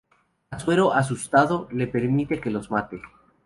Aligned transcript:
Asuero, 0.49 0.93
asustado, 0.95 1.67
le 1.71 1.85
permite 1.85 2.41
que 2.41 2.49
los 2.49 2.71
mate. 2.71 3.03